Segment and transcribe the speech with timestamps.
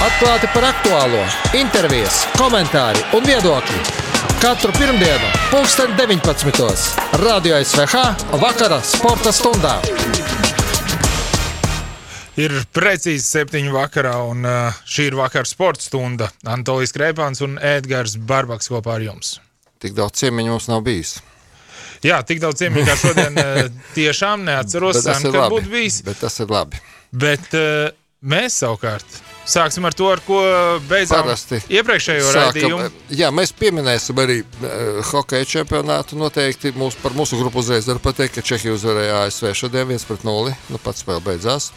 [0.00, 1.20] Atklāti par aktuālo,
[1.58, 3.80] intervijas, komentāri un viedokļi.
[4.40, 6.94] Katru pirmdienu, 2019.
[7.20, 8.00] Radio SVH
[8.40, 9.74] vakara sporta stundā.
[12.40, 14.46] Ir precīzi septiņi vakarā, un
[14.88, 16.30] šī ir vakara sporta stunda.
[16.48, 19.34] Antolijas Krēpāns un Edgars Barbaks kopā ar jums.
[19.84, 21.18] Tik daudz ciemiņu mums nav bijis.
[22.00, 23.36] Jā, tik daudz ciemiņu kā šodien
[23.98, 25.58] tiešām neatceros, Bet tas sen, ir kad labi.
[25.58, 26.00] būtu bijis.
[26.08, 26.80] Bet tas ir labi.
[27.12, 27.90] Bet uh,
[28.24, 29.20] mēs savukārt
[29.50, 30.38] sāksim ar to, ar ko
[30.88, 32.88] beidzām Parasti iepriekšējo raidījumu.
[33.18, 36.18] jā, mēs pieminēsim arī uh, hokeja čempionātu.
[36.20, 40.56] Noteikti mūs, par mūsu grupu uzreiz var pateikt, ka Čehija uzvarēja ASV šodien 1-0.
[40.70, 41.72] Nu, pats spēle beidzās.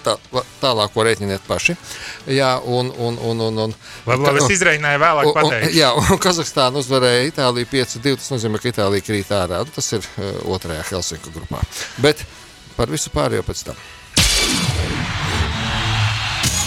[0.00, 0.14] Tā,
[0.62, 1.74] tālāko rēķiniet paši.
[2.32, 3.74] Jā, un, un, un, un, un,
[4.08, 5.74] Labi, labi, es izreikināju vēlāk Un- un- pateikt.
[5.76, 8.14] Jā, un Kazahstāna uzvarēja Itāliju 5-2.
[8.22, 9.60] Tas nozīmē, ka Itālija krīt ārā.
[9.68, 11.60] Nu, Tas ir uh, otrajā Helsinku grupā.
[12.00, 12.24] Bet
[12.80, 13.84] par visu pārējo pēc tam.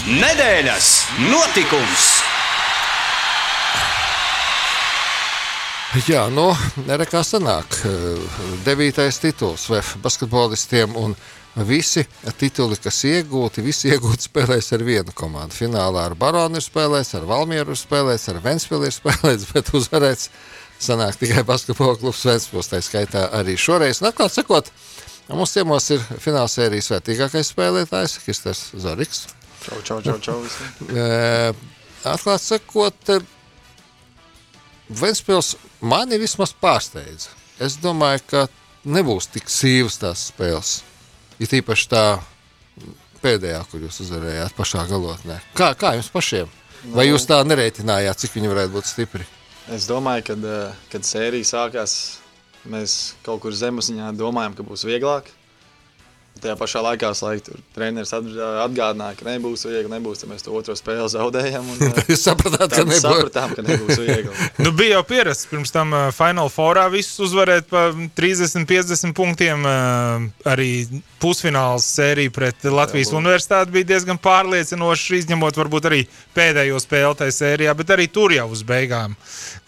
[0.04, 0.88] Nedēļas
[1.30, 2.06] notikums!
[6.04, 6.50] Jā, nu,
[6.84, 7.78] nerekā sanāk.
[8.66, 11.14] Devītais tituls VF basketbolistiem un
[11.64, 12.02] visi
[12.36, 15.56] tituli, kas iegūti, visi iegūti spēlēs ar vienu komandu.
[15.56, 20.28] Finālā ar Baronu ir spēlēts, ar Valmieru ir spēlēts, ar Ventspili ir spēlēts, bet uzvarēts
[20.84, 22.68] sanāk tikai basketbola klubs Ventspils.
[22.68, 24.02] Tā skaitā arī šoreiz.
[24.02, 24.68] Un atklāt sakot,
[25.32, 29.24] mums ciemos ir fināla sērijas vērtīgākais spēlētājs, Kristers Zoriks.
[29.64, 30.38] Čau, čau, čau, čau.
[32.14, 33.14] Atklāt sakot,
[34.92, 37.32] Ventspils mani vismaz pārsteidza.
[37.62, 38.42] Es domāju, ka
[38.84, 40.82] nebūs tik sīvas tās spēles.
[41.40, 42.04] Ir īpaši tā
[43.24, 45.38] pēdējā, kur jūs uzvarējāt pašā galotnē.
[45.56, 46.50] Kā, kā jums pašiem?
[46.92, 49.24] Vai jūs tā nerēķinājāt, cik viņi varētu būt stipri?
[49.72, 51.94] Es domāju, ka, eh, kad sērija sākās,
[52.68, 55.32] mēs kaut kur zemeziņā domājām, ka būs vieglāk.
[56.44, 59.88] Tajā pašā laikā laik, tur treneris atgādināja, ka nebūs viegli.
[59.94, 61.70] Nebūs, tad mēs to otro spēli zaudējām.
[61.72, 63.00] Un, eh, Jūs sapratāt, ka nebūs.
[63.00, 64.34] sapratām, ka nebūs viegli.
[64.60, 67.86] Nu, bija jau pierasts pirms tam uh, Final Fourā visus uzvarēt pa
[68.20, 69.64] 30-50 punktiem.
[69.64, 70.68] Uh, arī
[71.22, 76.02] pusfināls sērija pret Latvijas Jā, Universitāti bija diezgan pārliecinoša, izņemot varbūt arī
[76.36, 79.16] pēdējo spēli tajā sērijā, bet arī tur jau uz beigām,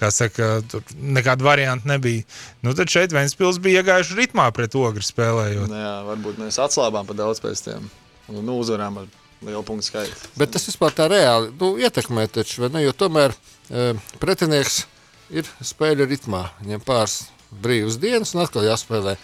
[0.00, 2.26] kā saka, tur nekāda varianta nebija.
[2.66, 5.70] Nu, tad šeit Ventspils bija iegājuši ritmā pret ogri spēlējot.
[5.70, 7.86] Nu, jā, varbūt mēs atslābām par daudz pēc tam.
[8.26, 9.08] Un, Nu, uzvarām ar
[9.46, 10.30] lielu punktu skaitu.
[10.38, 12.84] Bet tas vispār tā reāli nu, ietekmē, taču, vai ne?
[12.86, 14.84] jo tomēr e, pretinieks
[15.30, 16.46] ir spēļu ritmā.
[16.62, 17.18] Viņam pāris
[17.50, 19.16] brīvas dienas un atkal jāspēlē.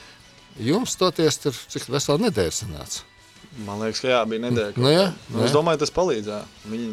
[0.63, 3.07] Jums toties tur cik vesela nedēļa sanāca.
[3.67, 4.81] Man liekas, ka jā, bija nedēļa.
[4.81, 5.49] Nu jā, nu, jā.
[5.49, 6.45] es domāju, tas palīdzēja.
[6.73, 6.93] Viņi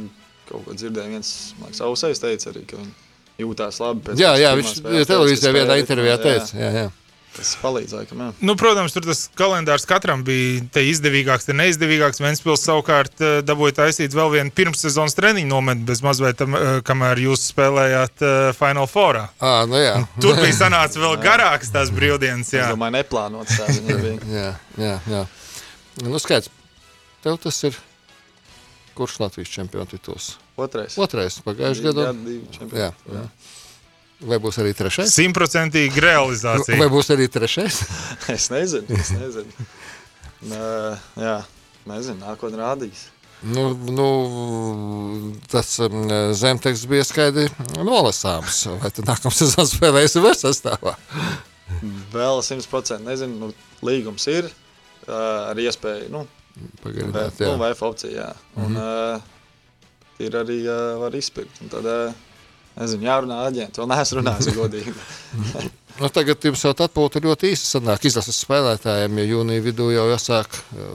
[0.49, 1.11] kaut ko dzirdēja.
[1.13, 1.29] Viens
[1.59, 2.95] mākslinieks ausais teica arī, ka viņi
[3.43, 4.15] jūtās labi.
[4.19, 6.39] Jā, jā viņš televīzijā teica, vienā intervijā ritmā, jā.
[6.39, 6.59] teica.
[6.59, 6.87] Jā, jā.
[7.39, 8.07] Tas palīdzēja.
[8.09, 8.29] Ka, jā.
[8.43, 12.19] Nu, protams, tur tas kalendārs katram bija te izdevīgāks, te neizdevīgāks.
[12.19, 17.45] Ventspils savukārt eh, dabūja taisīt vēl vienu pirmssezonas treniņu nometni, bez mazliet, eh, kamēr jūs
[17.53, 19.29] spēlējāt uh, Final Fourā.
[19.39, 19.95] À, nu jā.
[20.23, 22.51] Tur bija sanācis vēl garāks tās brīvdienas.
[22.51, 22.69] Es Jā.
[22.73, 24.17] domāju, neplānots tā viņa bija.
[24.35, 24.49] jā,
[24.83, 25.23] jā, jā.
[26.03, 26.51] Nu, skaidrs.
[27.23, 27.79] Tev tas ir
[28.99, 30.33] kurš Latvijas čempionu tituls?
[30.59, 30.97] Otrais.
[30.99, 32.09] Otrais pagājušajā gadā.
[32.11, 32.83] Gadu divi čempioni.
[32.83, 33.23] Jā, jā.
[34.19, 35.13] Vai būs arī trešais?
[35.15, 36.79] Simtprocentīga realizācija.
[36.79, 37.83] Vai būs arī trešais?
[38.35, 38.97] Es nezinu.
[38.99, 39.69] Es nezinu.
[40.49, 40.59] Nē,
[41.19, 41.37] jā,
[41.87, 42.19] nezinu.
[42.25, 43.07] Nākotnē rādīs.
[43.39, 44.07] Nu, nu,
[45.47, 47.47] tas um, zemteksts bija skaidri
[47.77, 48.65] nolasāms.
[48.81, 50.97] Vai tad nākamā sezonā spēlēsim vēl sastāvā?
[52.11, 53.39] Vēl 100% nezinu.
[53.39, 53.53] Nu,
[53.87, 54.51] līgums ir
[55.07, 56.09] ar iespēju.
[56.11, 56.25] Nu,
[56.83, 57.53] Pagarināt, nu, jā.
[57.53, 57.61] Mhm.
[57.63, 58.25] VF opcija.
[58.25, 58.31] Jā.
[58.59, 59.21] Un, uh,
[60.19, 61.61] ir arī uh, var izpirkt.
[61.63, 62.25] Un Tad, uh,
[62.77, 63.81] nezinu, jārunā ar aģentu.
[63.81, 64.95] Vēl neesmu runājis godīgi.
[65.99, 70.53] Nu, tagad jums jau atpūta ļoti īsi sanāk izlases spēlētājiem, jo jūnija vidū jau jāsāk,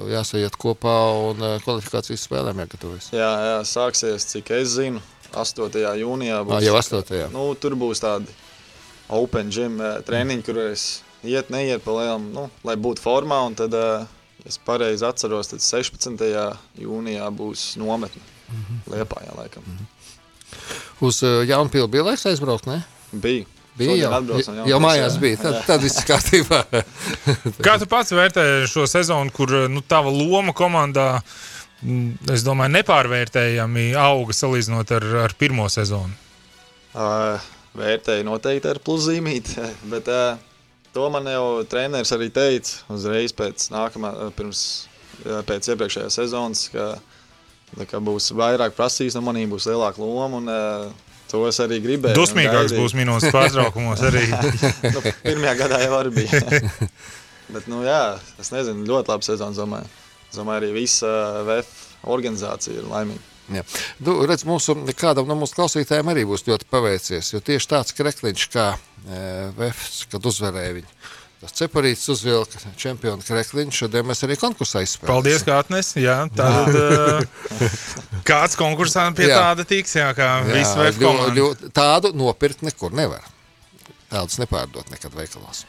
[0.09, 0.95] jāsajiet kopā
[1.27, 3.11] un eh, kvalifikācijas spēlēm jāgatavojas.
[3.13, 5.03] jā, jā, sāksies, cik es zinu,
[5.37, 5.77] 8.
[6.01, 6.41] jūnijā.
[6.49, 7.13] Ā, jau 8.
[7.35, 8.33] Nu, tur būs tādi
[9.13, 10.87] open gym uh, treniņi, kur es
[11.21, 13.43] iet, neiet pa lielam, nu, lai būtu formā.
[13.45, 13.77] Un tad,
[14.49, 16.25] es pareizi atceros, tad 16.
[16.81, 18.25] jūnijā būs nometne.
[18.49, 18.65] Mm.
[18.65, 18.95] -hmm.
[18.95, 19.69] Liepā, jā, laikam.
[19.69, 19.94] Mm
[21.03, 22.83] Uz uh, Jaunpilsnu bija laiks aizbraukt, ne?
[23.13, 23.49] Bija.
[23.75, 25.21] Bija jau, jau Jaunpils, mājās jā.
[25.23, 26.61] bija, tad, tad viss kārtībā.
[27.65, 31.09] Kā tu pats vērtē šo sezonu, kur nu, tava loma komandā,
[31.83, 36.15] mm, es domāju, nepārvērtējami auga salīdzinot ar, ar pirmo sezonu?
[36.95, 37.43] Uh,
[37.75, 39.59] vērtēju noteikti ar pluszīmīti,
[39.93, 40.39] bet uh,
[40.95, 44.63] to man jau treneris arī teica uzreiz pēc nākamā, uh, pirms,
[45.25, 47.14] uh, pēc iepriekšējās sezonas, ka, ka
[47.75, 50.41] būs vairāk prasīs no maniem, būs lielāka loma.
[50.41, 52.17] Un, uh, to es arī gribēju.
[52.19, 54.25] Dusmīgāks būs minūtes pārtraukumos arī.
[54.95, 56.41] nu, pirmajā gadā jau arī bija.
[57.55, 59.91] Bet, nu, jā, es nezinu, ļoti labi sezonu domāju.
[60.31, 61.11] Es domāju, arī visa
[61.47, 61.73] VF
[62.15, 63.31] organizācija ir laimīga.
[63.53, 63.61] Jā.
[64.01, 68.47] Nu, redz, mūsu, kādam no mūsu klausītājiem arī būs ļoti paveicies, jo tieši tāds krekliņš
[68.55, 69.19] kā e,
[69.59, 70.95] Vefs, kad uzvarēja viņu.
[71.45, 75.11] Tas cepurītis uzvilka čempionu krekliņu, šodien mēs arī konkursā izspēlējām.
[75.11, 76.01] Paldies, ka atnesi.
[76.01, 77.29] Jā, tad,
[78.25, 79.43] kāds konkursā pie Jā.
[79.43, 83.29] tāda tiks, jā, kā visu veidu Tādu nopirkt nekur nevar.
[84.09, 85.67] Tādus nepārdot nekad veikalos.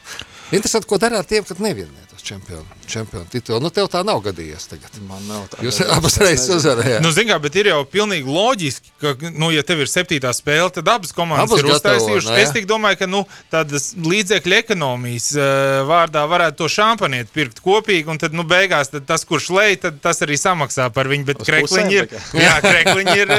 [0.54, 3.58] Interesanti, ko dara ar tiem, kad nevienē tos čempionu, čempionu titulu.
[3.64, 4.94] Nu, tev tā nav gadījies tagad.
[5.08, 5.58] Man nav tā.
[5.66, 7.02] Jūs abas reizes uzvarējāt.
[7.02, 10.68] Nu, zin kā, bet ir jau pilnīgi loģiski, ka, nu, ja tev ir septītā spēle,
[10.76, 12.28] tad abas komandas Abas ir uztaisījušas.
[12.30, 12.44] nu, jā.
[12.46, 15.48] Es tik domāju, ka nu, tādas līdzekļu ekonomijas uh,
[15.90, 19.98] vārdā varētu to šāpaniet pirkt kopīgi, un tad, nu, beigās tad tas, kurš lej, tad
[20.04, 21.26] tas arī samaksā par viņu.
[21.32, 23.34] Bet Uz krekliņi ir, pusēm jā, krekliņi ir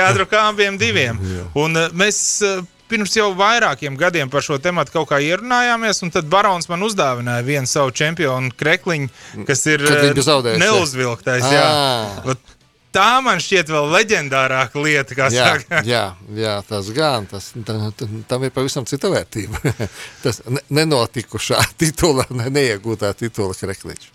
[0.00, 1.22] jādrukā abiem diviem.
[1.54, 2.20] Un uh, mēs.
[2.42, 6.82] Uh, Pirms jau vairākiem gadiem par šo tēmu kaut kā ierunājāmies, un tad Barons man
[6.86, 9.10] uzdāvināja vienu savu čempionu krekliņu,
[9.48, 10.56] kas ir jā?
[10.60, 11.46] neuzvilktais.
[11.46, 11.66] Jā.
[11.66, 12.24] Ā.
[12.30, 12.56] Vat
[12.90, 15.82] Tā man šķiet vēl leģendārāka lieta, kā Jā, saka.
[15.86, 16.02] jā,
[16.34, 17.28] jā, tas gan.
[17.30, 17.92] Tas, tam,
[18.26, 19.60] tam ir pavisam cita vērtība.
[20.24, 24.10] tas ne, nenotikušā titula, ne, neiegūtā titula krekliņš.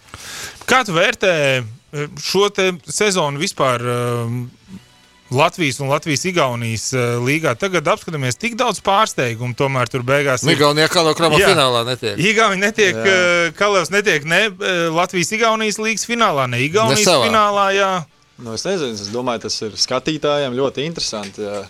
[0.67, 2.49] Kā tu vērtē eh, šo
[2.83, 3.87] sezonu vispār?
[3.95, 4.43] um,
[5.33, 7.55] Latvijas un Latvijas-Igaunijas uh, līgā.
[7.57, 10.43] Tagad apskatāmies, tik daudz pārsteigumu tomēr tur beigās.
[10.45, 10.53] ir.
[10.53, 11.49] Igaunijā kā no krama Jā.
[11.49, 12.19] finālā netiek.
[12.21, 13.15] Igauni netiek, Jā.
[13.49, 17.65] uh, Kalevs netiek ne uh, Latvijas-Igaunijas līgas finālā, ne Igaunijas Ne finālā.
[17.73, 17.93] Jā.
[18.37, 21.41] Nu, es nezinu, es domāju, tas ir skatītājiem ļoti interesanti.
[21.41, 21.63] Jā.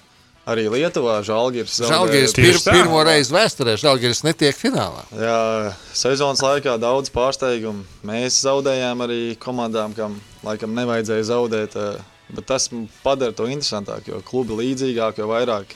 [0.45, 5.01] Arī Lietuvā Žalgiris Žalgiris pir, pirmo reizi vēsturē Žalgiris netiek finālā.
[5.17, 7.81] Jā, sezonas laikā daudz pārsteigumu.
[8.05, 11.73] Mēs zaudējām arī komandām, kam laikam nevajadzēja zaudēt.
[11.81, 11.97] eh,
[12.33, 12.69] Bet tas
[13.03, 15.75] padara to interesantāku, jo klubi līdzīgāk, jo vairāk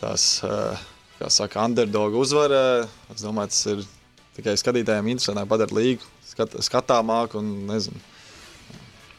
[0.00, 0.76] tās, eh,
[1.20, 2.86] kā saka, underdog uzvara.
[3.14, 3.84] Es domāju, tas ir
[4.36, 7.96] tikai skatītājiem interesantāk, padara līgu skat, skatāmāku un nezinu.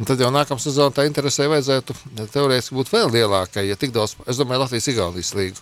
[0.02, 1.94] Un tad jau nākamā sezonā tā interesē vajadzētu
[2.34, 3.68] teorētiski būt vēl lielākai.
[3.70, 5.60] Ja tik daudz, es domāju, Latvijas-Igaunijas līgu.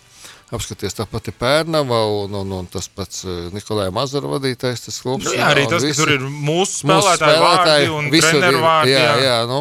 [0.50, 4.80] Apskaties, tā pati Pērnava un, un, un tas pats eh, Nikolai Mazara vadītais.
[4.86, 8.32] Tas klubs, Nu, jā, arī tas, visi- tur ir mūsu mūsu spēlētāji, vārdi un visur
[8.34, 8.90] treneru vārdi.
[8.96, 9.20] Jā, jā.
[9.28, 9.60] jā, nu,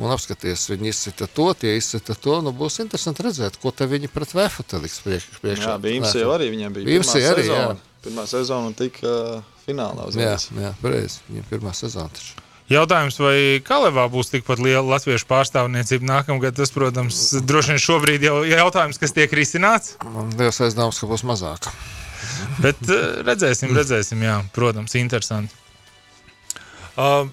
[0.00, 2.38] un apskaties, viņi izsita to, tie izsita to.
[2.44, 5.74] Nu, būs interesanti redzēt, ko te viņi pret Vēfu liks priekš, priekšā.
[5.74, 7.64] Jā, Bīms jau arī viņiem bija Bīmsi pirmā arī, sezona.
[7.74, 7.78] jā.
[8.00, 10.46] Pirmā sezona un tika uh, finālā Jā, uzreiz.
[10.56, 11.20] jā pareizi.
[11.28, 12.38] Viņam pirmā sezona taču.
[12.70, 16.54] Jautājums, vai Kalevā būs tikpat liela latviešu pārstāvniecība nākamgad?
[16.54, 19.96] Tas, protams, droši vien šobrīd jau ir jautājums, kas tiek risināts.
[20.06, 21.66] Man liels aizdoms, ka būs mazāk.
[22.62, 22.78] Bet
[23.26, 25.52] redzēsim, redzēsim, jā, protams, interesanti.
[26.94, 27.26] Uh,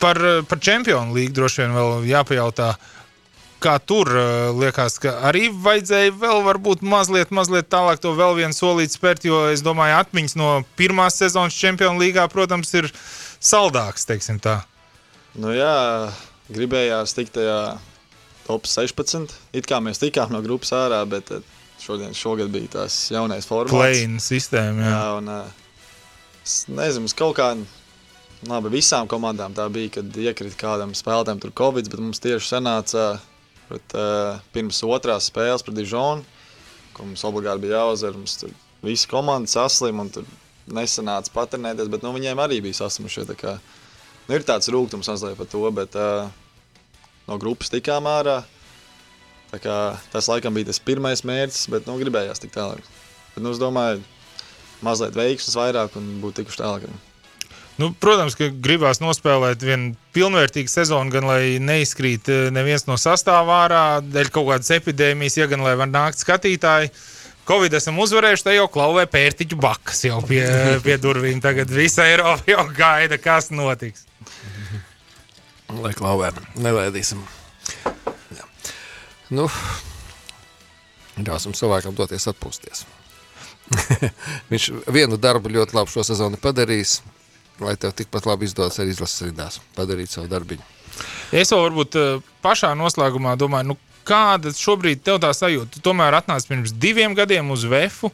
[0.00, 2.74] par, par čempionu līgu droši vien vēl jāpajautā.
[3.64, 8.52] Kā tur uh, liekas, ka arī vajadzēja vēl varbūt mazliet, mazliet tālāk to vēl vienu
[8.52, 12.90] solīti spērt, jo es domāju, atmiņas no pirmās sezonas čempionu līgā, protams, ir
[13.40, 14.58] saldāks, teiksim tā.
[15.40, 16.12] Nu, jā,
[16.52, 17.58] gribējās tikt tajā
[18.46, 19.32] top 16.
[19.56, 21.44] It kā mēs tikām no grupas ārā, bet eh,
[21.82, 23.74] šodien, šogad bija tās jaunais formāts.
[23.74, 24.84] Play-in sistēma.
[24.84, 24.92] Jā.
[24.92, 25.64] Jā, un eh,
[26.44, 27.50] es nezinu, kaut kā.
[28.44, 33.04] Labi, visām komandām tā bija, kad iekrita kādam spēlētājam tur Covid, bet mums tieši sanāca
[33.68, 36.26] pret, uh, pirms otrās spēles pret Dižonu,
[36.96, 38.18] ko mums obligāti bija jāuzvar.
[38.18, 38.52] Mums tur
[38.84, 40.28] visi komandi saslim un tur
[40.68, 43.24] nesanāca paternēties, bet nu, viņiem arī bija saslimušie.
[43.30, 43.56] tā kā,
[44.24, 46.30] Nu, ir tāds rūkums mazliet par to, bet uh,
[47.28, 48.38] no grupas tikām ārā.
[49.50, 49.74] Tā kā,
[50.10, 52.80] tas laikam bija tas pirmais mērķis, bet nu, gribējās tik tālāk.
[53.34, 54.00] Bet, nu, es domāju,
[54.84, 56.88] mazliet veiksmes vairāk un būtu tikuši tālāk.
[57.80, 63.64] Nu, protams, ka gribās nospēlēt vienu pilnvērtīgu sezonu, gan lai neizkrīt eh, neviens no sastāvā
[63.64, 66.92] ārā, dēļ kaut kādas epidēmijas, ja gan lai var nākt skatītāji.
[67.44, 70.44] Covid esam uzvarējuši, te jau klauvē pērtiķu bakas jau pie,
[70.84, 71.42] pie durvīm.
[71.44, 74.06] Tagad visa Eiropa jau gaida, kas notiks.
[75.74, 77.20] Lai klauvē, nelaidīsim.
[78.38, 78.46] Jā.
[79.34, 79.48] Nu,
[81.18, 82.86] ļausim cilvēkam doties atpūsties.
[84.52, 86.98] Viņš vienu darbu ļoti labi šo sezonu padarījis,
[87.62, 90.64] lai tev tikpat labi izdodas arī izlases rindās padarīt savu darbiņu.
[91.34, 95.72] Es vēl varbūt eh, pašā noslēgumā domāju, nu, kāda šobrīd tev tā sajūta?
[95.78, 98.10] Tu tomēr atnāci pirms diviem gadiem uz VF.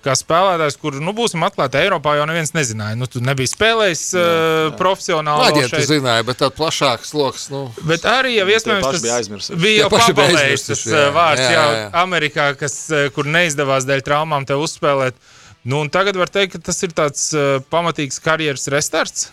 [0.00, 2.96] Kā spēlētājs, kur, nu, būsim atklāti, Eiropā jau neviens nezināja.
[2.96, 5.42] Nu, tu nebiji spēlējis uh, profesionāli.
[5.44, 5.88] vēl Aģenti šeit.
[5.90, 7.42] zināja, bet tāds plašāks lokus.
[7.52, 9.58] Nu, Bet arī jau iespējams tas bija aizmirsuši.
[9.60, 11.02] bija jau aizmirsuši, tas jā.
[11.04, 11.90] jā, vārds, jā, Jā, jā, jā.
[12.00, 15.20] Amerikā, kas, eh, kur neizdevās dēļ traumām te uzspēlēt.
[15.62, 19.28] Nu, tagad var teikt, ka tas ir tāds uh, pamatīgs karjeras restarts.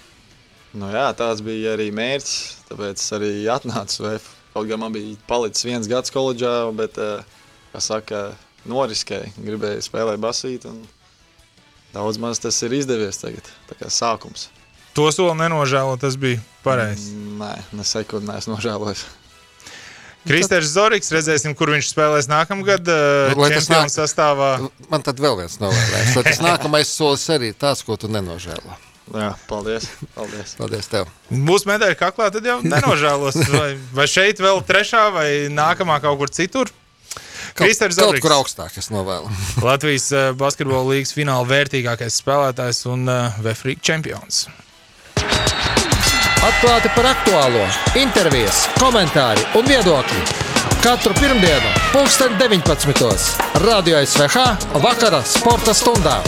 [0.76, 2.34] Nu, jā, tāds bija arī mērķis.
[2.68, 4.28] Tāpēc es arī atnācu VF.
[4.52, 7.22] Kaut gan man bija palicis viens gads koledžā, bet, eh,
[7.72, 8.22] kā saka,
[8.68, 9.36] noriskēju.
[9.46, 10.68] Gribēju spēlēt basīt.
[11.94, 13.48] Daudz maz tas ir izdevies tagad.
[13.70, 14.50] Tā kā sākums.
[14.98, 17.14] To soli nenožēlo, tas bija pareizi.
[17.38, 19.06] Nē, ne sekundi neesmu nožēlojis.
[20.28, 22.90] Kristers Zorigs, redzēsim, kur viņš spēlēs nākamgad.
[22.90, 24.50] Nu, tas čempionu nāk- sastāvā.
[24.92, 26.16] Man tad vēl viens novēlējums.
[26.18, 28.76] Lai Tas nākamais solis arī ir tāds, ko tu nenožēlo.
[29.16, 29.86] Jā, paldies.
[30.18, 30.58] paldies.
[30.60, 31.08] Paldies tev.
[31.32, 33.38] Būs medaļa kaklā, tad jau nenožēlos.
[33.56, 36.68] Vai, vai šeit vēl trešā, vai nākamā kaut kur citur?
[37.58, 38.22] Kristers Zorigs.
[38.22, 39.32] kur augstāk es novēlu.
[39.66, 44.44] Latvijas uh, basketbola līnijas fināla vērtīgākais spēlētājs un uh, Vefrīka čempions.
[46.48, 47.64] Atklāti par aktuālo,
[48.00, 50.22] intervijas, komentāri un viedokļi.
[50.80, 53.34] Katru pirmdienu, 2019.
[53.66, 54.46] Radio SVH
[54.80, 56.22] vakara sporta stundā.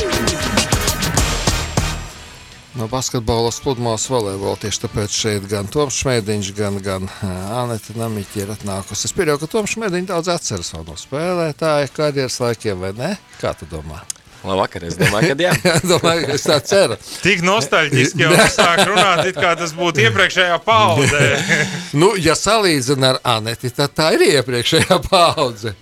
[2.75, 7.33] No basketbola pludmales volejbola tieši tāpēc šeit gan Toms Šmēdiņš, gan, gan ā,
[7.63, 9.07] Anita Namiķa ir atnākusi.
[9.07, 13.15] Es pieļauju, ka Toms Šmēdiņš daudz atceras no spēlētāja karjeras laikiem, vai ne?
[13.39, 14.03] Kā tu domā?
[14.39, 15.51] Labvakar, es domāju, ka jā.
[15.91, 16.96] Domāju, ka es tā ceru.
[17.24, 21.27] Tik nostalģiski jau sāk runāt, it kā tas būtu iepriekšējā paudē.
[22.00, 25.75] Nu, ja salīdzina ar Aneti, tad tā ir iepriekšējā paudze.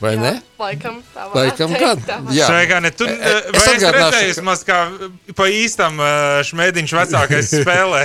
[0.00, 0.32] Vai ne?
[0.60, 2.00] Laikam, tā Laikam gan.
[2.34, 2.48] Jā.
[2.50, 4.78] Šajā ne, tu, E- es vai es atgādināšu, redzēju, maz kā
[5.36, 8.02] pa īstam eh, šmēdiņš vecākais spēlē.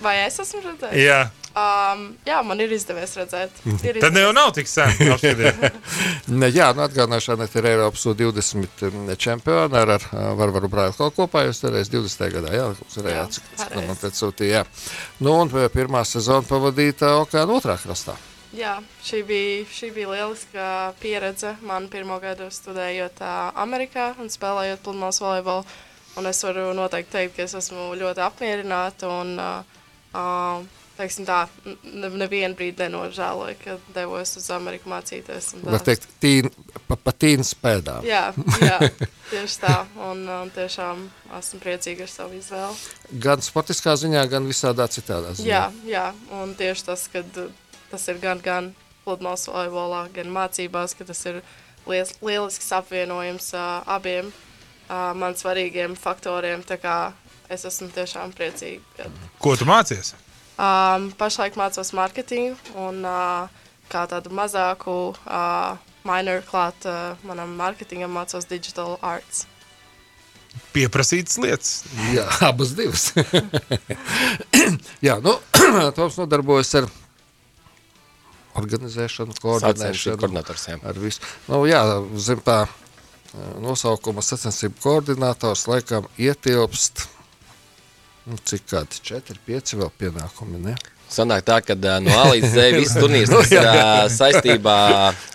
[0.00, 0.96] Vai es esmu redzējis?
[1.02, 1.18] Jā,
[1.50, 3.56] Um, jā, man ir izdevies redzēt.
[3.82, 4.92] Ir tad jau nav tik sen.
[6.30, 11.42] Ne, jā, nu atgādināšu, Aneta ir Eiropas U20 čempiona ar, ar Varvaru Brailu kopā.
[11.48, 12.26] Jūs darījāt 20.
[12.36, 13.24] gadā, jā, arī Jā,
[13.58, 13.86] pareizi.
[13.88, 14.64] Man pēc sūtīja, jā.
[15.26, 18.14] Nu, un pirmā sezona pavadīta okeāna otrā krastā.
[18.54, 18.76] Jā,
[19.06, 20.70] šī bija, šī bija lieliska
[21.02, 21.56] pieredze.
[21.66, 23.22] Man pirmo gadu studējot
[23.58, 25.66] Amerikā un spēlējot pludmales volejbolu.
[26.18, 29.78] Un es varu noteikti teikt, ka es esmu ļoti apmierināta un uh,
[30.18, 35.54] uh, teiksim tā, ne, nevienu brīdi nenožēloju, ka devos uz Ameriku mācīties.
[35.64, 36.50] Var teikt, tīn,
[36.88, 38.04] pa, pa tīnas pēdām.
[38.06, 38.26] Jā,
[38.60, 38.76] jā,
[39.32, 39.76] tieši tā.
[40.10, 41.06] Un, un tiešām
[41.38, 42.76] esmu priecīga ar savu izvēli.
[43.24, 45.48] Gan sportiskā ziņā, gan visādā citādā ziņā.
[45.48, 46.06] Jā, jā,
[46.40, 47.24] un tieši tas, ka
[47.90, 48.72] tas ir gan, gan
[49.06, 51.40] pludmales volejbolā, gan mācībās, ka tas ir
[51.88, 56.64] liels, lielisks apvienojums uh, abiem uh, man svarīgiem faktoriem.
[56.68, 56.96] Tā kā
[57.50, 58.84] es esmu tiešām priecīga.
[58.98, 59.08] Ka,
[59.42, 60.14] Ko tu mācies?
[60.56, 68.12] Um, pašlaik mācos mārketingu un uh, kā tādu mazāku uh, minor klāt uh, manam mārketingam
[68.14, 69.46] mācos digital arts.
[70.74, 71.72] Pieprasītas lietas.
[72.14, 73.10] Jā, abas divas.
[75.06, 75.36] jā, nu,
[75.96, 76.90] Toms nodarbojas ar
[78.60, 80.18] organizēšanu, koordinēšanu.
[80.18, 80.78] koordinators, jā.
[80.82, 81.22] Ar visu.
[81.46, 81.84] Nu, jā,
[82.18, 82.64] zem tā
[83.62, 87.06] nosaukuma sacensību koordinators laikam ietilpst.
[88.30, 90.76] Nu, cik kādi 4, 5 vēl pienākumi, ne?
[91.10, 94.74] Sanāk tā, ka no A līdz Z visas turnīrs ir ā, saistībā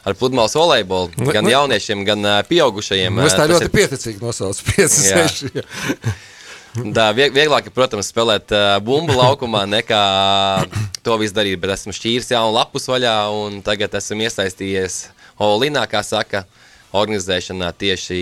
[0.08, 1.12] ar pludmales volejbolu.
[1.28, 3.12] Gan Nu, jauniešiem, gan pieaugušajiem.
[3.20, 5.26] Nu, ā, tā ļoti ir- pieticīgi nosaucu 5, Jā.
[5.28, 5.52] 6.
[6.96, 10.00] Tā vie- vieglāk, ir, protams, spēlēt uh, bumbu laukumā, nekā
[11.04, 11.60] to visu darīt.
[11.64, 14.98] Bet esmu šķīris jaunu lapus vaļā, un tagad esmu iesaistījies
[15.40, 16.44] Olinā, kā saka,
[16.96, 18.20] organizēšanā tieši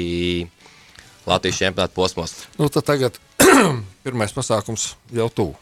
[1.29, 2.35] Latvijas čempionāta posmos.
[2.59, 3.17] Nu, tagad
[4.05, 5.55] pirmais pasākums jau tuvu.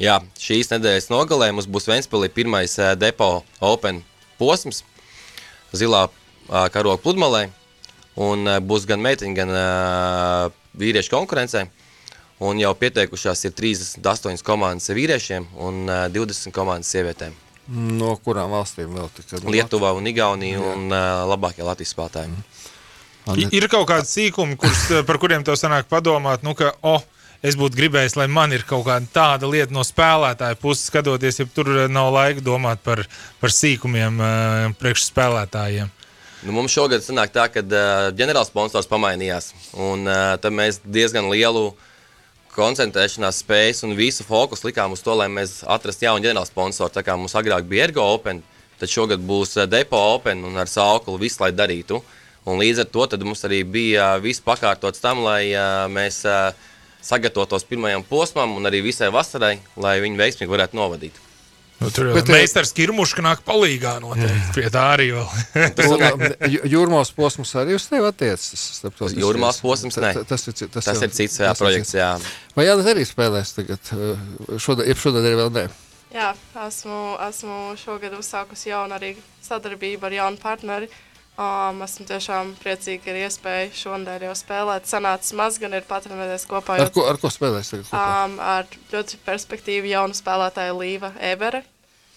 [0.00, 4.00] Jā, šīs nedēļas nogalē mums būs Ventspēlī pirmais uh, depo Open
[4.40, 4.82] posms,
[5.74, 7.44] zilā uh, karoga pludmalē,
[8.18, 10.50] un uh, būs gan meiteņu, gan uh,
[10.80, 11.68] vīriešu konkurencē.
[12.44, 17.36] Un jau pieteikušās ir 38 komandas vīriešiem un uh, 20 komandas sievietēm.
[17.70, 19.38] No kurām valstīm vēl tikai?
[19.54, 22.34] Lietuvā un Igaunijā un uh, labākie Latvijas spēlētāji.
[23.38, 27.00] I- Ir kaut kādi sīkumi, eh, par kuriem tev sanāk padomāt, nu, ka, oh,
[27.44, 31.48] es būtu gribējis, lai man ir kaut kāda tāda lieta no spēlētāja puses, skatoties, ja
[31.52, 33.04] tur eh, nav laika domāt par,
[33.40, 35.92] par sīkumiem uh, priekš spēlētājiem.
[36.44, 39.52] Nu, mums šogad sanāk tā, ka uh, ģenerālsponsors pamainījās.
[39.80, 41.70] Un uh, tad mēs diezgan lielu
[42.54, 46.92] koncentrēšanās spējas un visu fokusu likām uz to, lai mēs atrastu jaunu ģenerālsponsoru.
[46.94, 48.42] Tā kā mums agrāk bija Ergo Open,
[48.80, 52.00] tad šogad būs Depo Open un ar sauklu visu, lai darītu.
[52.44, 56.52] Un līdz ar to mums arī bija viss pakārtots tam, lai uh, mēs uh,
[57.04, 61.20] sagatavotos pirmajam posmam un arī visai vasarai, lai viņi veiksmīgi varētu novadīt.
[61.82, 64.52] Nu, tur Bet, Bet, eh, meistars Kirmuška nāk palīgā noteikti.
[64.54, 65.26] Pie tā arī vēl.
[66.74, 68.82] Jūrmālas posms arī uz tevi attiecas.
[69.18, 70.12] Jūrmālas posms, nē.
[70.28, 71.94] Tas ir, tas Tas jau- ir cits tas projekts.
[71.98, 72.12] Jā.
[72.56, 73.90] Vai Jānis arī spēlēs tagad?
[73.92, 75.66] uh, Šodien, jeb šodien arī vēl nē.
[76.14, 76.30] Jā,
[76.68, 80.88] esmu, esmu šogad uzsākusi jaunu arī sadarbību ar jaunu partneri.
[81.34, 84.84] Um, esmu tiešām priecīga, ka ir iespēja šonadēļ jau spēlēt.
[84.86, 89.90] Sanācis maz, gan ir patrenēties kopā Ar ko, ar ko spēlēs um, ar ļoti perspektīvu
[89.90, 91.64] jaunu spēlētāju Līva Ebere.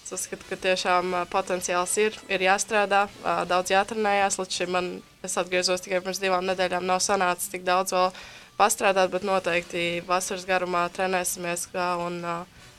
[0.05, 3.07] Es uzskatu, ka tiešām potenciāls ir, ir jāstrādā,
[3.49, 4.37] daudz jātrenējās.
[4.37, 4.91] Līdz šim man,
[5.25, 8.13] es atgriezos tikai pirms divām nedēļām, nav sanācis tik daudz vēl
[8.61, 12.69] pastrādāt, bet noteikti vasaras garumā trenēsimies kā un uh,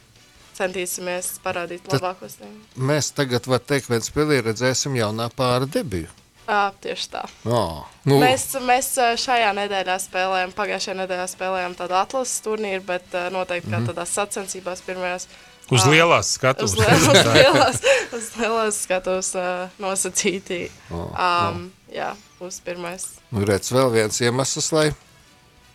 [0.58, 2.38] centīsimies parādīt labākos.
[2.78, 6.14] Mēs tagad, var teikt, viens pilī redzēsim jaunā pāra debiju.
[6.48, 7.22] À, tieši tā.
[7.44, 8.86] Oh, nu, Mēs, mēs
[9.20, 15.26] šajā nedēļā spēlējām, pagājušajā nedēļā spēlējām tādu atlases turnīru, bet noteikti kā tādās sacensībās pirmajās.
[15.68, 16.72] Uz ā, lielās skatuves.
[16.72, 17.82] Uz lielās, uz lielās,
[18.16, 20.62] uz lielās skatos uh, nosacītī.
[20.88, 23.04] Oh, Um, jā, būs pirmais.
[23.28, 24.86] nu, redz, vēl viens iemesls, lai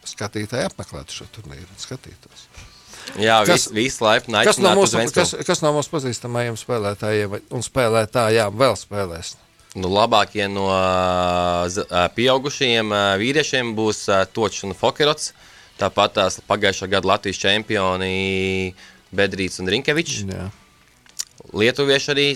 [0.10, 2.48] skatītāji apmeklētu šo turnīru un skatītos.
[3.20, 7.62] Jā, Kas- viss vis laipni Kas no, mūsu, kas, kas no mūsu pazīstamajiem spēlētājiem un
[7.66, 9.36] spēlētājām vēl spēlēs?
[9.74, 10.68] Nu, labākie no
[12.14, 15.32] pieaugušajiem vīriešiem būs Točs un Fokerots.
[15.82, 18.76] Tāpat tās pagājušā gada Latvijas čempioni
[19.14, 20.20] Bedrīts un Rinkevičs.
[20.30, 20.52] Jā.
[21.58, 22.28] Lietuvieši arī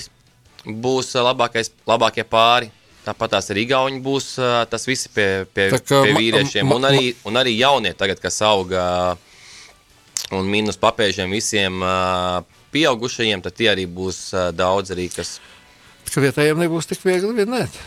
[0.65, 2.71] būs labākais, labākie pāri.
[3.05, 4.33] Tāpat tās arī Igauni būs
[4.71, 6.73] tas visi pie, pie, kā pie vīriešiem.
[6.73, 9.13] Un arī, un arī jaunie tagad, kas auga
[10.33, 11.85] un mīnus papēžiem visiem
[12.73, 15.37] pieaugušajiem, tad tie arī būs daudz arī, kas
[16.13, 17.77] Ka vietējiem nebūs tik viegli vienēt.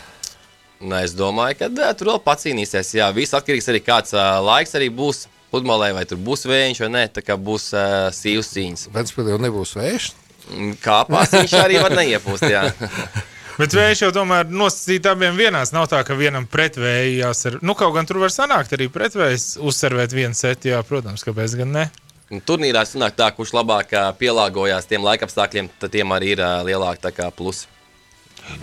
[0.81, 2.95] Nu, es domāju, ka dā, tur vēl pacīnīsies.
[2.97, 6.89] Jā, viss atkarīgs arī kāds uh, laiks arī būs pludmalē, vai tur būs vējš vai
[6.95, 7.03] nē.
[7.17, 8.87] Tā kā būs uh, sīvs cīņas.
[8.95, 10.07] Ventspēlī jau nebūs vējš.
[10.49, 12.47] Mm, Kāpās viņš arī var neiepūst.
[12.49, 12.63] Jā.
[13.59, 15.73] Bet vējš jau tomēr nosacīt abiem vienās.
[15.75, 17.59] Nav tā, ka vienam pretvēji jāsar.
[17.61, 21.75] Nu, kaut gan tur var sanākt arī pretvējs uzservēt vienu seti, jā, protams, kāpēc gan
[21.75, 21.83] ne.
[22.47, 27.67] Turnīrā sanāk tā, kurš labāk pielāgojās tiem laikapstākļiem, tad tiem arī ir lielāka kā plusi.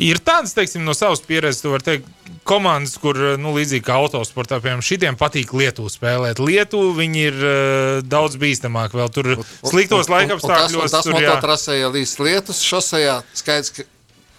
[0.02, 2.08] Ir tādas, teiksim, no savas pieredzes, tu vari teikt,
[2.48, 6.40] komandas, kur, nu, līdzīgi kā autosportā, piemēram, šitiem patīk Lietuvu spēlēt.
[6.42, 9.34] Lietuva viņi ir uh, daudz bīstamāk, vēl tur
[9.66, 10.88] sliktos laikapstākļos.
[10.88, 13.88] Tas, tas tur, mototrasē, līdz lietus šosejā, skaidrs, ka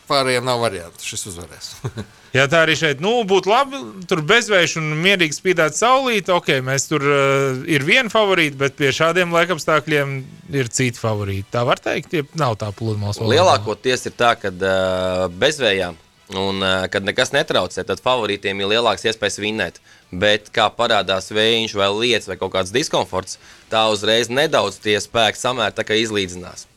[0.09, 1.05] pārējiem nav variantu.
[1.05, 1.75] Šis uzvarēs.
[2.35, 3.79] Jā, tā arī šeit nu, būtu labi.
[4.09, 6.29] Tur bezvējš un mierīgi spīdēt saulīt.
[6.33, 10.19] Ok, mēs tur uh, ir viena favorīta, bet pie šādiem laikapstākļiem
[10.59, 11.47] ir citi favorīti.
[11.55, 13.21] Tā var teikt, ja nav tā pludmales.
[13.21, 15.93] Lielākoties ir tā, ka uh, bezvējā
[16.37, 19.79] un uh, kad nekas netraucē, tad favorītiem ir lielāks iespējas vinnēt.
[20.09, 23.39] Bet kā parādās vējš vai lietas vai kaut kāds diskomforts,
[23.73, 26.67] tā uzreiz nedaudz tie spēki samērā izlīdzinās.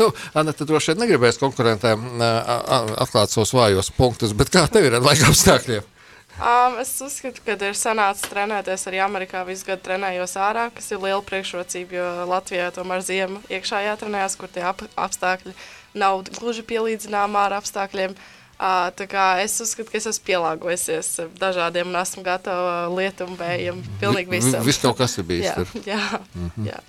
[0.00, 4.66] Nu, Anna, tu droši vien negribēs konkurentiem ā, ā, atklāt savus vājos punktus, bet kā
[4.72, 5.86] tev ir ar laika apstākļiem?
[6.40, 9.42] Um, es uzskatu, ka ir sanācis trenēties arī Amerikā.
[9.44, 14.48] Visu gadu trenējos ārā, kas ir liela priekšrocība, jo Latvijā tomēr ziema iekšā jātrenējas, kur
[14.48, 15.52] tie ap apstākļi
[16.00, 18.16] nav gluži pielīdzināmi ar apstākļiem.
[18.60, 23.84] Uh, tā kā es uzskatu, ka es esmu pielāgojusies dažādiem un esmu gatava lietum, vējam,
[24.00, 24.64] pilnīgi visam.
[24.64, 25.46] Viss kaut kas ir bijis.
[25.50, 25.84] jā, tur.
[25.84, 26.00] jā,
[26.32, 26.72] mm -hmm.
[26.72, 26.80] jā.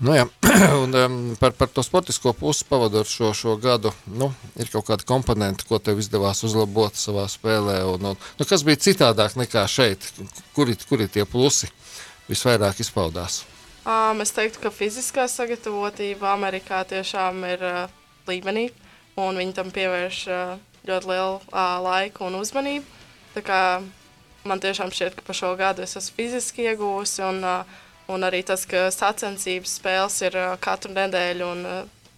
[0.00, 0.24] Nu, jā,
[0.82, 5.06] un, um, par, par to sportisko pusi pavadot šo, šo gadu, nu, ir kaut kādi
[5.06, 7.82] komponenti, ko tev izdevās uzlabot savā spēlē.
[7.92, 10.08] Un, un, nu, kas bija citādāk nekā šeit?
[10.56, 11.70] Kuri, kuri tie plusi
[12.30, 13.42] visvairāk izpaudās?
[13.82, 17.80] Um, es teiktu, ka fiziskā sagatavotība Amerikā tiešām ir uh,
[18.30, 18.68] līmenī,
[19.18, 20.52] un viņi tam pievērš uh,
[20.86, 23.00] ļoti lielu uh, laiku un uzmanību.
[23.34, 23.62] Tā kā
[24.46, 28.42] man tiešām šķiet, ka par šo gadu es esmu fiziski iegūsi, un, uh, un arī
[28.46, 31.66] tas, ka sacensības spēles ir katru nedēļu un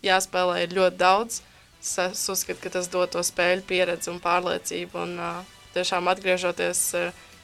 [0.04, 1.40] jāspēlē ir ļoti daudz.
[1.84, 5.18] Es, uzskatu, ka tas dod to spēļu pieredzi un pārliecību, un
[5.74, 6.84] tiešām atgriežoties,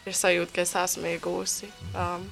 [0.09, 1.69] ir sajūta, ka es esmu iegūsi.
[1.93, 2.31] Um,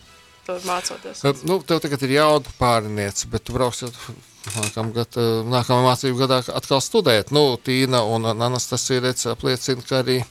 [0.65, 1.21] mācoties.
[1.45, 3.91] Nu, tev tagad ir jauda pāriniece, bet tu brauksi
[4.55, 7.33] nākamā gada, nākamā mācību gadā atkal studēt.
[7.37, 10.23] Nu, Tīna un Anastasija apliecina, ka arī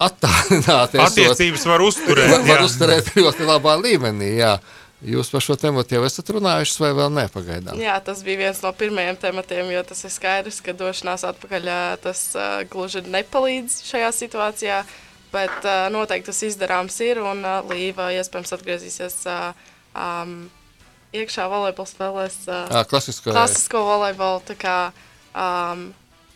[0.00, 2.30] attālināti esot- Attiecības var uzturēt.
[2.32, 4.32] var, var uzturēt ļoti labā līmenī.
[4.40, 4.56] Jā.
[5.04, 7.80] Jūs par šo tēmu jau esat runājuši, vai vēl ne pagaidām?
[7.80, 11.68] Jā, tas bija viens no pirmajiem tematiem, jo tas ir skaidrs, ka došanās atpakaļ
[12.00, 14.84] tas uh, gluži nepalīdz šajā situācijā.
[15.34, 19.50] Bet uh, noteikti tas izdarāms ir, un uh, Līva iespējams atgriezīsies uh,
[19.92, 20.46] um,
[21.12, 22.38] iekšā volejbola spēlēs.
[22.48, 23.34] Uh, klasisko.
[23.36, 24.46] klasisko volejbolu.
[24.48, 24.78] tā kā,
[25.36, 25.90] Um,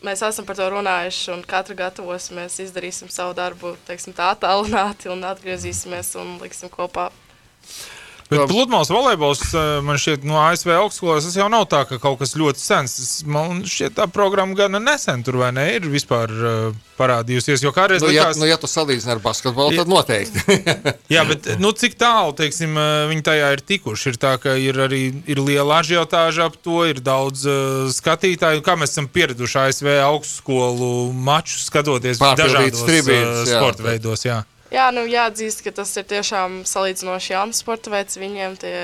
[0.05, 5.25] mēs esam par to runājuši, un katru gatavosimies, izdarīsim savu darbu, teiksim, tā attālināti, un
[5.25, 7.09] atgriezīsimies un liksim kopā.
[8.31, 12.21] Bet pludmales volejbols eh, man šķiet, no ASV augstskolās tas jau nav tā, ka kaut
[12.21, 12.95] kas ļoti sens.
[13.27, 17.65] Man šķiet, tā programma gan nesen tur vai ne ir vispār uh, parādījusies.
[17.65, 20.61] Jo kādreiz Nu, ja, likās, nu, ja tu salīdzini ar basketbolu, tad noteikti.
[21.15, 24.13] Jā, bet nu, cik tālu teiksim, eh, viņi tajā ir tikuši?
[24.13, 28.63] Ir tā, ka ir arī ir liela ažiotāža ap to, ir daudz uh, skatītāju.
[28.67, 33.59] Kā mēs esam pieraduši ASV augstskolu maču skatoties Pārpildītas dažādos tribīnes, uh, jā.
[33.59, 34.27] sporta veidos.
[34.29, 34.43] Jā.
[34.71, 38.19] Jā, nu jāatzīst, ka tas ir tiešām salīdzinoši jauns sporta veids.
[38.21, 38.75] Viņiem tie,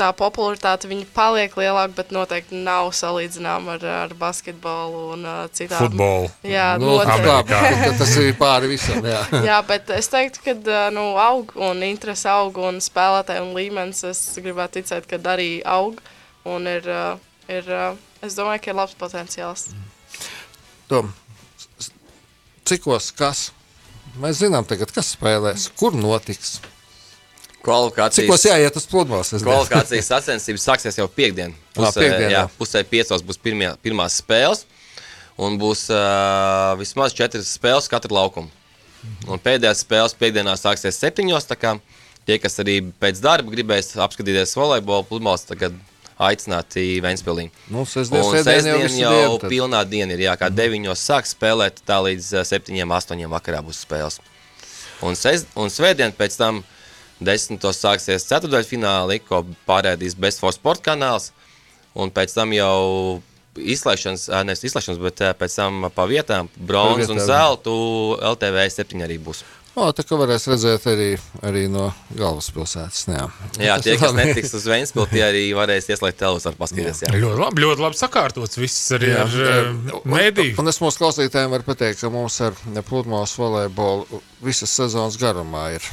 [0.00, 5.88] tā popularitāte paliek lielāka, bet noteikti nav salīdzināma ar, ar basketbolu un uh, citām.
[5.88, 6.30] Futbolu.
[6.46, 7.40] Jā, nu, tā,
[8.00, 9.02] tas ir pāri visam.
[9.04, 9.24] Jā.
[9.44, 14.04] Jā, bet es teiktu, ka nu, aug un interese aug un spēlētāju un līmenis.
[14.12, 16.00] Es gribētu ticēt, ka arī aug.
[16.48, 16.86] un ir,
[17.52, 17.66] ir
[18.24, 19.68] es domāju, ka ir labs potenciāls.
[20.88, 21.12] Tom,
[22.64, 23.50] cikos kas?
[24.18, 26.58] Mēs zinām tagad, kas spēlēs, kur notiks.
[27.60, 28.44] Kvalifikācijas.
[28.48, 29.30] Jāiet uz pludmales?
[29.36, 31.52] Kvalifikācijas sacensības sāksies jau piekdien.
[31.76, 32.38] Pusē, piekdien, jā.
[32.38, 34.64] jā, pusē piecos būs pirmie, pirmās spēles.
[35.40, 38.50] Un būs uh, vismaz četras spēles katru laukumu.
[39.28, 41.48] Un pēdējās spēles piekdienā sāksies septiņos.
[42.28, 45.76] Tie, kas arī pēc darba gribēs apskatīties volejbolu, pludmales, tagad
[46.20, 47.46] aicināti Vēnspilī.
[47.72, 49.50] Nu, sestdien, Un jau sestdien visu jau dienu tad.
[49.52, 50.26] pilnā diena ir.
[50.28, 54.20] Jā, kā deviņos sāk spēlēt, tā līdz ā, septiņiem, astoņiem vakarā būs spēles.
[55.00, 56.60] Un, sest, un svētdien pēc tam
[57.20, 61.30] desmitos sāksies ceturdaļfināli, ko pārēdīs Best for Sport kanāls.
[61.96, 63.20] Un pēc tam jau
[63.58, 67.72] izslēgšanas, ā, nevis izslēgšanas, bet ā, pēc tam pa vietām bronzas un zeltu
[68.34, 69.42] LTV 7 arī būs.
[69.78, 71.08] O, tā kā varēs redzēt arī,
[71.46, 71.86] arī no
[72.18, 73.04] galvaspilsētas.
[73.06, 73.26] Jā,
[73.62, 77.04] Jā, Tas tie, kas netiks uz Vēnspilsnu, tie arī varēs ieslēgt televizoru paskatīties.
[77.06, 77.12] Jā.
[77.14, 79.38] Ļoti labi, ļoti labi sakārtots viss arī Jā, ar
[79.70, 80.56] un- uh, mēdīju.
[80.58, 82.58] Un es mūsu klausītājiem varu pateikt, ka mums ar
[82.90, 85.86] pludmales volejbolu visas sezonas garumā ir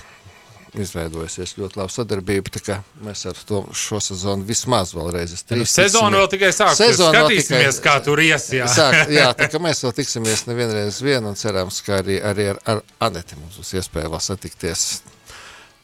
[0.85, 2.51] izveidojusies ļoti laba sadarbība.
[2.53, 2.61] tā
[3.05, 6.93] Mēs ar to šo sezonu vismaz vēlreiz Nu, Sezona vēl tikai sāksies.
[6.95, 8.47] Sezona Skatīsimies, tikai- kā tur ies.
[8.53, 8.69] Jā.
[8.71, 12.61] Sāk, jā, tā kā mēs vēl tiksimies nevienreiz vien un cerams, ka arī, arī ar,
[12.65, 14.87] ar Aneti mums būs iespēja vēl satikties.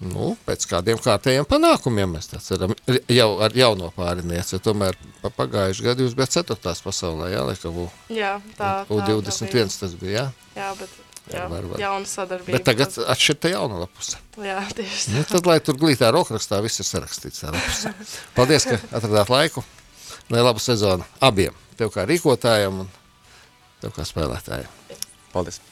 [0.03, 2.73] Nu, pēc kādiem kārtējiem panākumiem mēs tā ceram,
[3.08, 4.60] jau ar jauno pārinieci.
[4.60, 7.77] Tomēr pa pagājušajā gadā jūs bijat ceturtās pasaulē, jā, laikam,
[8.12, 10.25] Jā, tā, tā, tā U21 tas bija, jā.
[10.60, 10.89] Jā, bet
[11.31, 11.81] jā, var, var.
[11.81, 12.57] jauna sadarbība.
[12.57, 14.19] Bet tagad atšķirta jauna lapuse.
[14.43, 15.15] Jā, tieši tā.
[15.17, 17.43] Nu, tad, lai tur glītā rokrakstā viss ir sarakstīts.
[17.45, 17.93] tā lapuse.
[18.38, 19.65] Paldies, ka atradāt laiku.
[20.31, 21.55] Lai labu sezonu abiem.
[21.79, 22.89] Tev kā rīkotājam un
[23.83, 24.99] tev kā spēlētājam.
[25.33, 25.63] Paldies!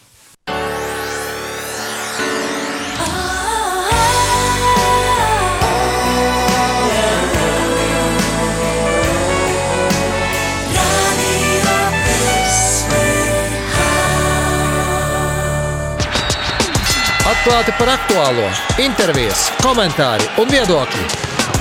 [17.41, 18.43] Atklāti par aktuālo,
[18.84, 21.08] intervijas, komentāri un viedokļi.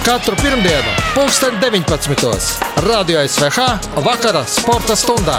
[0.04, 2.84] Katru pirmdienu, 2019.
[2.84, 5.38] Radio SVH vakara sporta stundā.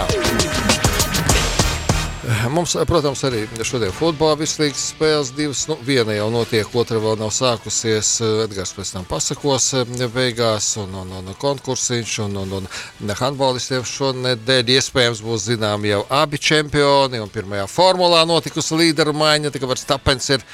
[2.22, 5.64] Mums, protams, arī šodien futbolā vislīgas spēles divas.
[5.66, 8.12] Nu, viena jau notiek, otra vēl nav sākusies.
[8.44, 14.70] Edgars pēc tam pasakos eh, beigās, un, un, un konkursiņš, un, un, un handbolistiem šonedēļ
[14.76, 20.46] iespējams būs zinām jau abi čempioni, pirmajā formulā notikusi līderu maiņa, tikai Verstapens ir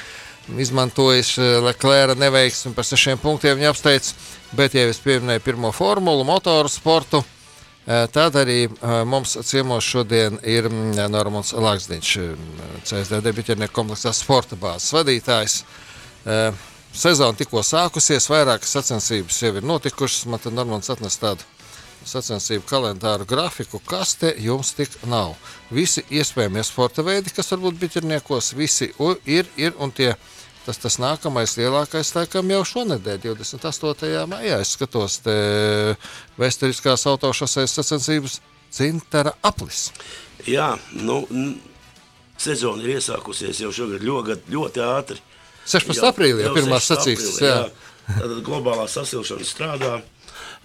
[0.56, 4.14] izmantojis eh, Leclerca neveiksmi par sešiem punktiem viņa apsteidz,
[4.56, 7.20] bet, ja es pieminēju pirmo formulu, motoru sportu,
[7.88, 8.66] Tad arī
[9.08, 15.62] mums ciemos šodien ir mm, Normons Laksdiņš, mm, CSD debitiernieku kompleksā sporta bāzes vadītājs.
[16.92, 20.26] Sezona tikko sākusies, vairākas sacensības jau ir notikušas.
[20.28, 21.46] Man te Normons atnes tādu
[22.08, 25.34] sacensību kalendāru grafiku, kas te jums tik nav.
[25.70, 28.90] Visi iespējamie sporta veidi, kas varbūt biķerniekos, visi
[29.24, 30.14] ir, ir un tie
[30.68, 34.10] Tas, tas nākamais lielākais, laikam, jau šonadēļ, 28.
[34.28, 34.58] maijā.
[34.60, 35.36] Es skatos, te
[36.36, 38.34] vēsturiskās autošoseis sacensības
[38.68, 39.86] Cintara aplis.
[40.44, 41.22] Jā, nu,
[42.36, 45.22] sezona ir iesākusies jau šogad ļoti, ļoti ātri.
[45.64, 46.04] 16.
[46.10, 46.92] aprīlī jau pirmās 16.
[46.92, 48.18] sacīkstes, aprīlī, jā.
[48.20, 49.94] Tad globālā sasilšana strādā.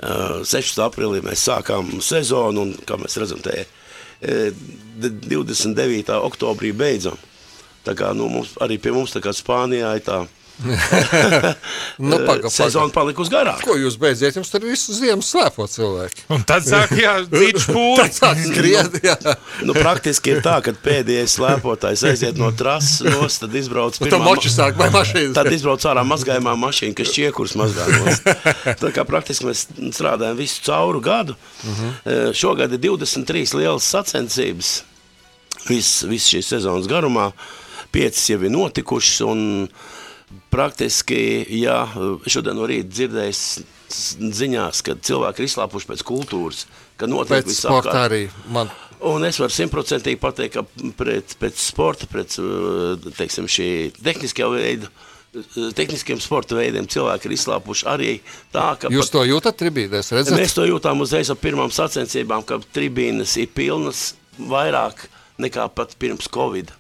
[0.04, 0.84] Uh, 16.
[0.84, 4.52] aprīlī mēs sākām sezonu, un, kā mēs redzam, te eh,
[5.00, 6.12] d- 29.
[6.28, 7.16] oktobrī beidzam.
[7.84, 10.24] Tā kā nu, mums, arī pie mums, tā kā Spānijā, ir tā
[11.98, 13.64] Nu, eh, paga, sezona palikusi garāka.
[13.66, 14.36] Ko jūs beidziet?
[14.38, 16.26] Jums tur visu ziemu slēpo cilvēki.
[16.34, 18.06] Un tad sāk dzīt špūri.
[18.20, 19.16] Tā skrien, jā.
[19.66, 24.12] Nu, praktiski ir tā, ka pēdējais slēpotājs aiziet no trases, nos, tad izbrauc vai
[24.94, 25.34] mašīnas.
[25.38, 28.22] Tad izbrauc ārā mazgājumā mašīna, kas čiekurs mazgājumos.
[28.82, 29.66] Tā kā praktiski mēs
[29.98, 31.34] strādājam visu cauru gadu.
[31.34, 31.90] Uh Mhm.
[32.06, 32.34] -huh.
[32.34, 34.84] Šogad ir 23 lielas sacensības.
[35.68, 37.32] Viss vis šīs sezonas garumā.
[37.94, 39.22] Piecas jau ir notikušas.
[39.30, 39.44] un
[40.50, 41.76] Praktiski, jā,
[42.30, 43.42] šodien no rīta dzirdējis
[44.34, 46.64] ziņās, ka cilvēki ir izslāpuši pēc kultūras,
[46.98, 48.00] ka notiek Pēc sporta apkārt.
[48.08, 48.22] arī
[48.54, 48.72] man.
[49.06, 53.68] Un es varu simtprocentīgi pateikt, ka pret, pēc sporta, pēc uh, teiksim, šī
[54.00, 58.12] tehniskā veida, uh, tehniskiem sporta veidiem cilvēki ir izslāpuši arī
[58.54, 60.38] tā, ka Jūs to jūtat tribīnēs, redzat?
[60.40, 65.06] mēs to jūtām uzreiz ar pirmām sacensībām, ka tribīnes ir pilnas vairāk
[65.42, 66.74] nekā pat pirms Covid.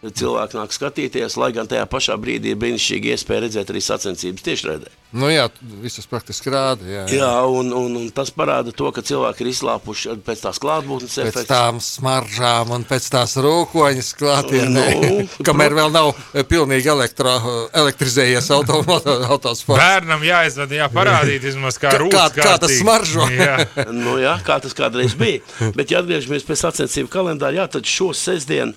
[0.00, 4.88] Cilvēki nāk skatīties, lai gan tajā pašā brīdī ir brīnišķīgi iespēja redzēt arī sacensības tiešraidē.
[5.12, 5.48] Nu, jā,
[5.82, 6.86] visas praktiski rāda.
[6.88, 7.18] Jā, jā.
[7.18, 11.26] Jā, un, un, un tas parāda to, ka cilvēki ir izslāpuši pēc tās klātbūtnes Pēc
[11.34, 11.48] efekta.
[11.50, 15.10] tām smaržām un pēc tās rūkoņas klātienē, Nu,
[15.50, 17.34] kamēr vēl nav eh, pilnīgi elektro,
[17.82, 18.80] elektrizējies auto,
[19.34, 19.82] autosports.
[19.82, 22.32] Bērnam jāizvada, jāparādīt vismaz kā Kā- rūtas.
[22.38, 23.26] kā- kā tas smaržo.
[23.34, 23.58] Jā.
[23.92, 25.42] nu, jā, kā tas kādreiz bija.
[25.76, 28.72] Bet, ja atgriežamies pie sacensību kalendāra, jā, tad šo sestdienu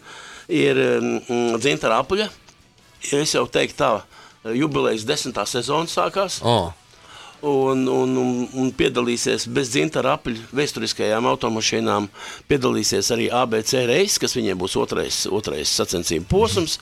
[0.47, 2.29] ir mm, dzintara apaļa.
[3.11, 3.91] Ja es jau teiktu tā,
[4.51, 6.39] jubilejas desmitā sezona sākās.
[6.43, 6.71] Oh.
[7.43, 12.07] Un, un, un, un piedalīsies bez dzintara apaļa vēsturiskajām automašīnām.
[12.47, 16.77] Piedalīsies arī ABC reizes, kas viņiem būs otrais, otrais sacensību posms.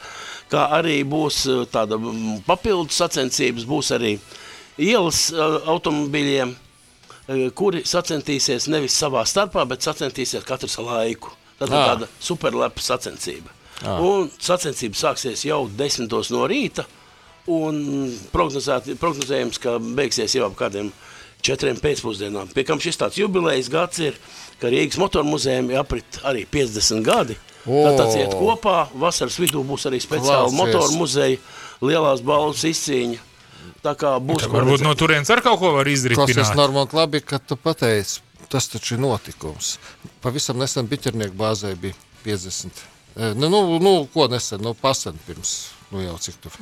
[0.54, 4.18] Kā arī būs uh, tāda mm, papildus sacensības, būs arī
[4.78, 11.34] ielas uh, automobīļiem, uh, kuri sacensties nevis savā starpā, bet sacensties katru savu laiku.
[11.62, 11.82] Tā ir Ā.
[11.94, 13.54] tāda superlepa sacensība.
[14.02, 16.86] Un sacensība sāksies jau 10 no rīta.
[18.32, 20.92] Prognozējams, ka beigsies jau ap kādiem
[21.42, 22.52] četriem pēcpusdienām.
[22.54, 24.18] Pie kam šis tāds jubilejas gads ir,
[24.62, 27.38] ka Rīgas motoru muzejam ir aprit arī 50 gadi.
[27.66, 27.82] O!
[27.86, 28.88] Tad tāds iet kopā.
[28.98, 30.58] Vasaras vidū būs arī speciāla Klausies.
[30.58, 31.38] motoru muzeja,
[31.82, 33.20] lielās balvas izcīņa.
[33.82, 34.86] Tā kā būs ko Varbūt redzēt.
[34.86, 36.18] no turienes ar kaut ko var izdarīt.
[36.18, 39.78] Klausies, Normāli, labi, ka tu pateici, tas taču ir notikums.
[40.24, 42.82] Pavisam nesen Biķernieku bāzē bija 50.
[43.16, 46.54] Eh, Nu, nu, nu ko nesen, nu, pasen pirms, nu jau cik tur.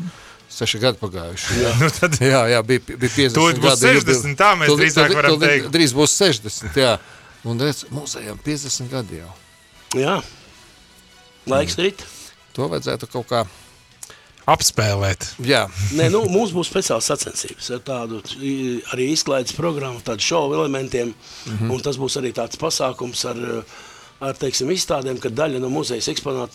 [0.50, 1.58] Seši gadi pagājuši.
[1.62, 3.36] Jā, Nu, tad jā, jā bija, bija 50.
[3.38, 5.68] Tūlīt būs gadi, 60, tā mēs Tūlīt- drīzāk tūlīt- varam tūlīt teikt.
[5.76, 6.96] Drīz būs 60, jā.
[7.46, 9.30] Un redz, muzejam 50 gadi jau.
[9.96, 10.16] Jā,
[11.50, 12.02] laiks rīt.
[12.58, 13.44] To vajadzētu kaut kā,
[14.54, 15.28] apspēlēt.
[15.46, 15.66] jā.
[15.98, 21.08] Nē, nu, mums būs speciāls sacensības ar tādu i- arī izklaides programmu, tādu šovu elementiem.
[21.14, 21.56] Mm Mhm.
[21.66, 21.72] -hmm.
[21.76, 23.64] Un tas būs arī tāds pasākums ar,
[24.22, 26.50] ar teiksim, izstādēm, kad daļa no muzeja eksponāt,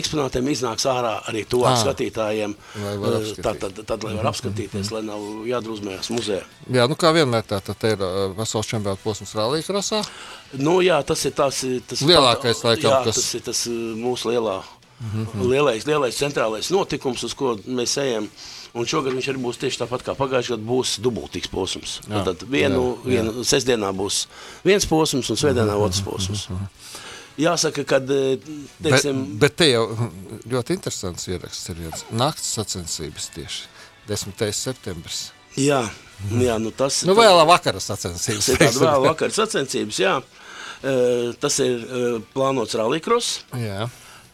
[0.00, 1.82] eksponātiem iznāks ārā arī tuvāk Ā.
[1.84, 2.54] skatītājiem.
[2.76, 2.96] Eh.
[2.96, 3.42] Mhm.
[3.42, 6.42] Tad, tad, tad lai var apskatīties, lai nav jādruzmējas muzejā.
[6.72, 10.04] jā, nu kā vienmēr tā, tad ir uh, vesels čempionāta posms rallija krasā.
[10.52, 13.70] Nu, jā, tas ir tas, tas Lielākais, laikam, jā, kas- tas ir tas eh,
[15.00, 18.28] mūsu lielā, lielais, lielais centrālais notikums, uz ko mēs ejam.
[18.70, 21.96] Un šogad viņš arī būs tieši tāpat kā pagājušajā gadā, būs dubultīgs posms.
[22.06, 23.08] Jā, tad vienu, jā, jā.
[23.16, 24.20] vienu sestdienā būs
[24.62, 26.44] viens posms un svētdienā otrs posms.
[27.40, 28.44] Jāsaka, ka Bet,
[28.84, 29.86] teiksim, bet te jau
[30.50, 32.04] ļoti interesants ieraksts ir viens.
[32.12, 33.66] Nakts sacensības tieši
[34.10, 34.52] 10.
[34.54, 35.30] septembris.
[35.56, 35.80] jā,
[36.30, 38.52] jā, nu tas Nu, vēlā vakara sacensības.
[38.58, 40.18] Tas ir vēl vakar sacensības, jā.
[40.82, 43.88] Eh, Tas ir eh, plānots rallycross, Jā.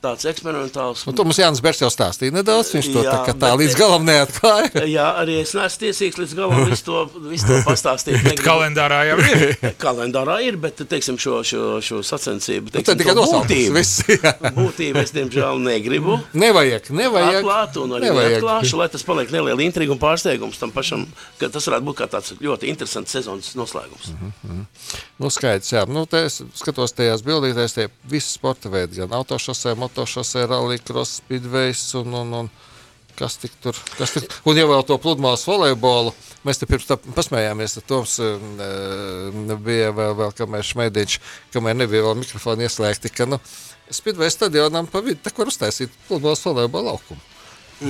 [0.06, 1.02] Tāds eksperimentāls.
[1.10, 2.70] Un to mums Jānis Bers jau stāstīja nedaudz.
[2.76, 4.84] Viņš to Jā, tā, tā bet- līdz galam neatklāja.
[4.96, 8.16] Jā, arī es neesmu tiesīgs līdz galam visu to, visu to pastāstīt.
[8.26, 9.44] Negribu- Kalendārā jau ir.
[9.84, 13.74] Kalendārā ir, bet teiksim, šo, šo, šo sacensību Nu, tad teiksim, tikai to nosaukums, būtību,
[13.76, 17.40] viss, būtību es, diemžēl, negribu Nevajag, nevajag.
[17.42, 18.36] atklāt, un arī Nevajag.
[18.36, 21.06] neatklāšu, lai tas paliek neliela intriga un pārsteigums tam pašam,
[21.40, 24.12] ka tas varētu būt kā tāds ļoti interesants sezonas noslēgums.
[25.18, 25.82] Nu, skaidrs, jā.
[25.88, 31.94] Nu, te es skatos tajās bildītēs, tie visi sporta veidi, gan autošosē, motošosē, rallycross, speedways
[31.96, 32.48] un, un, un
[33.16, 36.12] kas tik tur, kas tik, un jau to pludmales volejbolu.
[36.44, 41.16] Mēs te pirms tam pasmējāmies, tad Toms eh, bija vēl, vēl kamēr šmēdiņš,
[41.54, 43.40] kamēr nebija vēl mikrofoni ieslēgti, ka, nu,
[43.88, 47.24] speedway stadionam pa vidu, tā kur uztaisīt pludmales volejbolu laukumu.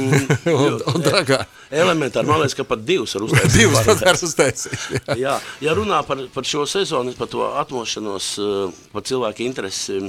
[0.50, 1.44] un, un dragā.
[1.70, 3.52] Elementāri, man liekas, ka pat divus var uztaisīt.
[3.60, 4.80] Divas pat var uztaisīt.
[4.94, 5.18] jā.
[5.20, 10.00] Jā, ja runā par, par šo sezonu, par to atmošanos, eh, par cilvēku interesi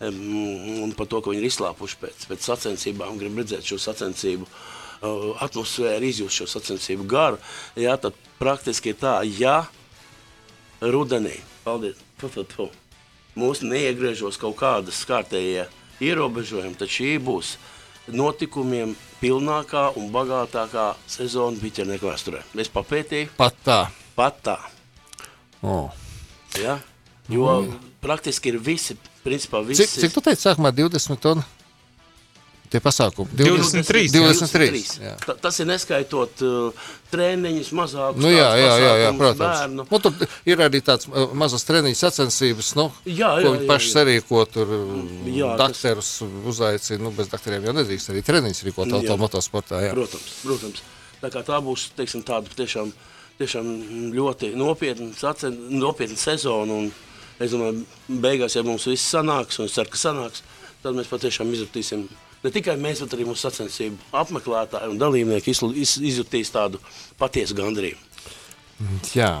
[0.00, 5.08] un par to, ka viņi ir izslāpuši pēc, pēc sacensībām, grib redzēt šo sacensību eh,
[5.46, 7.40] atmosfēru, izjust šo sacensību garu,
[7.78, 9.64] jā, tad praktiski tā, ja
[10.80, 11.34] rudenī,
[11.64, 12.68] paldies, fu, fu, fu,
[13.38, 15.66] mūs neiegriežos kaut kādas kārtējie
[16.04, 17.56] ierobežojumi, tad šī būs
[18.14, 22.44] notikumiem pilnākā un bagātākā sezona biķernieku vēsturē.
[22.56, 23.80] Es papētīju, Pat tā.
[24.16, 24.56] pat tā.
[25.66, 25.90] Oh.
[26.62, 26.78] Ja?
[27.28, 27.58] Jo
[28.00, 29.84] praktiski ir visi, principā visi.
[29.86, 31.42] Cik, cik tu teici, sākumā 20 un
[32.68, 33.32] tie pasākumi?
[33.32, 34.10] 23.
[34.12, 34.80] 23.
[35.00, 35.14] jā.
[35.24, 39.86] Ta, tas ir neskaitot uh, treniņus, mazākus Nu, jā, jā, jā, jā, bērnu.
[39.88, 43.70] Nu, tur ir arī tāds uh, mazas treniņu sacensības, nu, Jā, ko jā, viņi jā,
[43.72, 43.94] paši jā.
[43.96, 44.44] sarīko.
[44.52, 46.12] Tur Jā, jā, tas- dakterus
[46.52, 49.00] uzaicina, nu, bez dakteriem jau nedrīkst arī treniņus rīkot Jā.
[49.00, 49.80] automotosportā.
[49.88, 49.96] Jā.
[49.96, 50.84] Protams, protams.
[51.22, 52.92] Tā, kā tā būs teiksim, tāda tiešām,
[53.40, 53.72] tiešām
[54.14, 56.82] ļoti nopietna, sacen, nopietna sezona.
[56.84, 56.92] Un,
[57.40, 60.42] es domāju, beigās, ja mums viss sanāks, un es ceru, ka sanāks,
[60.82, 62.08] tad mēs patiešām izjutīsim.
[62.44, 66.80] Ne tikai mēs, bet arī mūsu sacensību apmeklētāji un dalībnieki iz, izjutīs tādu
[67.18, 67.98] patiesu gandrību.
[69.16, 69.32] jā.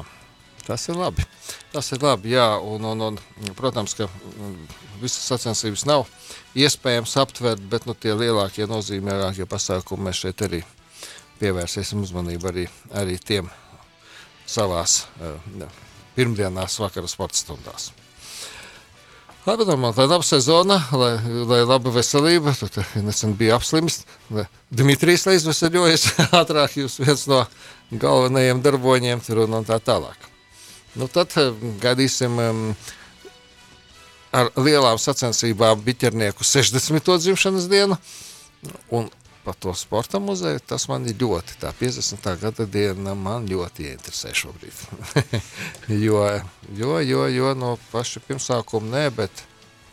[0.68, 1.24] Tas ir labi.
[1.72, 4.66] Tas ir labi, jā, un, un, un protams, ka mm,
[5.00, 6.04] visas sacensības nav
[6.58, 10.60] iespējams aptvert, bet nu, tie lielākie, nozīmīgākie pasākumi mēs šeit arī
[11.40, 12.66] pievērsīsim uzmanību arī,
[13.00, 13.48] arī tiem
[14.44, 15.87] savās uh,
[16.18, 17.92] pirmdienās vakara sporta stundās.
[19.48, 21.14] Labi, domā, lai laba sezona, lai,
[21.48, 22.52] lai laba veselība.
[22.58, 24.02] Tur nesen bija apslims.
[24.68, 26.04] Dimitrijs lai izvesaļojas
[26.40, 27.44] ātrāk, jūs viens no
[27.88, 30.28] galvenajiem darboņiem tur un tā tālāk.
[30.98, 32.62] Nu, tad eh, gaidīsim um,
[34.36, 37.14] ar lielām sacensībām biķernieku 60.
[37.22, 37.96] dzimšanas dienu.
[38.92, 39.08] Un
[39.48, 42.26] par to sporta muzeju, tas man ir ļoti, tā 50.
[42.42, 44.82] gada diena man ļoti ieinteresē šobrīd.
[46.06, 46.20] jo,
[46.76, 49.40] jo, jo, jo no paša pirmsākuma nē, bet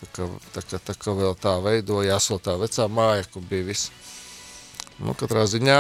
[0.02, 3.70] tā kā, tā, kā, tā kā vēl tā veidojās, vēl tā vecā māja, kur bija
[3.72, 3.94] viss.
[5.00, 5.80] Nu, katrā ziņā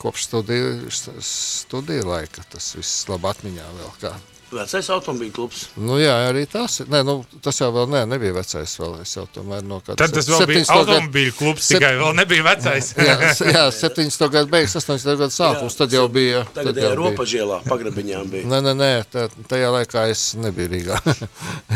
[0.00, 0.88] kopš studiju,
[1.20, 4.16] studiju laika tas viss labi atmiņā vēl kā
[4.50, 5.60] Vecais automobīļu klubs.
[5.78, 6.80] Nu, jā, arī tas.
[6.90, 8.72] Nē, nu, tas jau vēl ne, nebija vecais.
[8.80, 8.96] Vēl.
[9.04, 10.00] Es jau tomēr no kāda.
[10.02, 11.78] Tad tas vēl bija automobīļu klubs, sep...
[11.78, 12.90] tikai vēl nebija vecais.
[13.08, 13.14] jā,
[13.46, 14.26] jā 70.
[14.34, 15.14] gadu beigas, 80.
[15.22, 15.78] gadu sākums.
[15.78, 16.42] Tad jau bija.
[16.56, 18.50] Tagad jau ropažielā, pagrabiņām bija.
[18.50, 20.98] Nē, nē, nē tā, tajā laikā es nebiju Rīgā.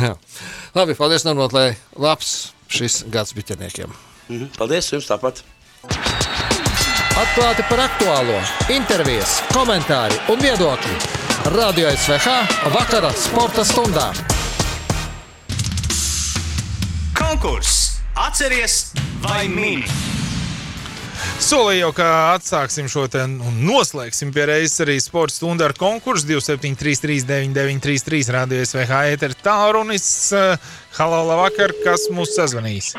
[0.78, 2.34] Labi, paldies, Normot, lai labs
[2.74, 3.94] šis gads biķerniekiem.
[4.32, 5.44] Mhm, paldies jums tāpat.
[7.14, 8.40] Atklāti par aktuālo,
[8.74, 11.23] intervijas, komentāri un viedokļi.
[11.44, 12.26] Radio SVH
[12.72, 14.07] vakara sporta stundā.
[17.12, 19.85] Konkurss Atceries vai mini!
[21.44, 27.28] Solīju, ka atsāksim šo te un noslēgsim pie reizes arī sporta stundu ar konkursu 273,
[27.28, 30.11] 9933, Radio SVH ēteru tālrunis.
[30.96, 32.94] Halo, labvakar, kas mūs sazvanīs?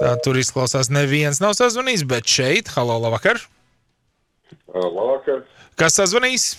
[0.00, 3.44] Tā tur izklausās, neviens nav sazvanījis, bet šeit, halo, labvakar.
[4.72, 5.44] Labvakar.
[5.76, 6.54] Kas sazvanīs?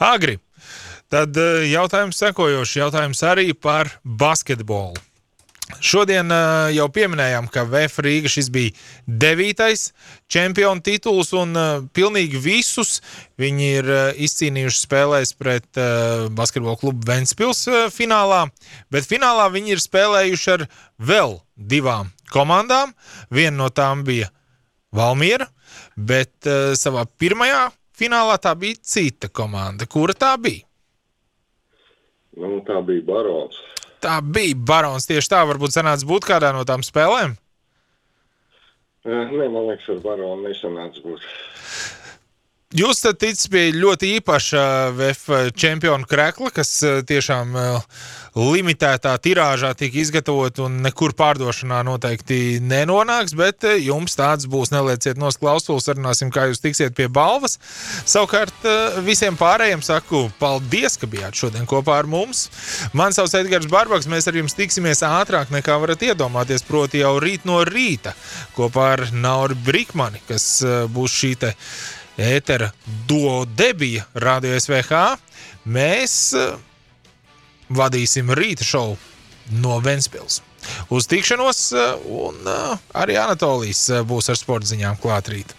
[0.00, 0.38] Agri.
[1.12, 2.78] Tad eh, jautājums sekojošs.
[2.80, 4.96] Jautājums arī par basketbolu.
[5.80, 8.74] Šodien uh, jau pieminējām, ka VF Rīga šis bija
[9.08, 9.86] devītais
[10.28, 12.98] čempionu tituls, un uh, pilnīgi visus
[13.40, 13.88] viņi ir
[14.26, 15.80] izcīnījuši spēlēs pret
[16.36, 17.64] basketbola klubu Ventspils
[17.96, 18.42] finālā,
[18.92, 20.66] bet finālā viņi ir spēlējuši ar
[21.00, 22.92] vēl divām komandām.
[23.32, 24.28] Viena no tām bija
[24.94, 25.48] Valmiera,
[25.96, 29.86] bet savā pirmajā Finālā tā bija cita komanda.
[29.86, 30.66] Kura tā bija?
[32.34, 33.60] Nu, tā bija Barons.
[34.02, 35.06] Tā bija Barons.
[35.06, 37.36] Tieši tā varbūt sanāca būt kādā no tām spēlēm.
[39.04, 41.28] Nē, man liekas, ar Baronu nesanāca būt.
[42.74, 44.62] Jūs ticat pie ļoti īpaša
[44.96, 47.84] VF čempionu krekla, kas eh, tiešām uh,
[48.34, 54.74] limitētā tirāžā tika izgatavot un nekur pārdošanā noteikti nenonāks, bet eh, jums tāds būs.
[54.74, 57.60] Nelieciet nos klausulas, runāsim, kā jūs tiksiet pie balvas.
[58.10, 58.66] Savukārt
[59.06, 62.48] visiem pārējiem saku paldies, ka bijāt šodien kopā ar mums.
[62.90, 67.46] Man sauc Edgars Barbaks, mēs ar jums tiksimies ātrāk nekā varat iedomāties, proti jau rīt
[67.46, 68.18] no rīta
[68.58, 70.56] kopā ar Nauru Brikmani, kas
[70.90, 71.54] būs šī te
[72.18, 72.70] ētera
[73.08, 75.04] duo debija Radio SVH.
[75.64, 76.34] Mēs
[77.74, 78.98] vadīsim rīta šovu
[79.60, 80.42] no Ventspils.
[80.88, 85.52] Uz tikšanos, eh, un eh, arī Anatolijas eh, būs ar sporta ziņām klāt rīt.